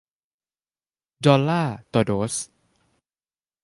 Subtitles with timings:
[1.25, 2.35] ดอลลาร์ต่อโดส